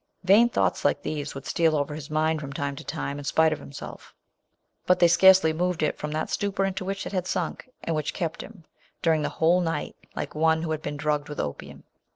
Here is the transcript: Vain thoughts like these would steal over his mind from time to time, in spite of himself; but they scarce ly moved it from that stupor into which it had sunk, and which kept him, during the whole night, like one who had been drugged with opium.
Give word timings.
Vain 0.23 0.49
thoughts 0.49 0.83
like 0.83 1.03
these 1.03 1.35
would 1.35 1.45
steal 1.45 1.75
over 1.75 1.93
his 1.93 2.09
mind 2.09 2.41
from 2.41 2.51
time 2.51 2.75
to 2.75 2.83
time, 2.83 3.19
in 3.19 3.23
spite 3.23 3.53
of 3.53 3.59
himself; 3.59 4.15
but 4.87 4.97
they 4.97 5.07
scarce 5.07 5.43
ly 5.43 5.53
moved 5.53 5.83
it 5.83 5.95
from 5.99 6.09
that 6.11 6.31
stupor 6.31 6.65
into 6.65 6.83
which 6.83 7.05
it 7.05 7.11
had 7.11 7.27
sunk, 7.27 7.69
and 7.83 7.95
which 7.95 8.11
kept 8.15 8.41
him, 8.41 8.63
during 9.03 9.21
the 9.21 9.29
whole 9.29 9.61
night, 9.61 9.95
like 10.15 10.33
one 10.33 10.63
who 10.63 10.71
had 10.71 10.81
been 10.81 10.97
drugged 10.97 11.29
with 11.29 11.39
opium. 11.39 11.83